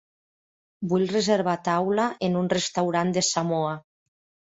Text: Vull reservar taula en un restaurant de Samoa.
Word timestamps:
Vull 0.93 1.05
reservar 1.11 1.55
taula 1.69 2.09
en 2.31 2.43
un 2.43 2.53
restaurant 2.57 3.17
de 3.19 3.27
Samoa. 3.33 3.81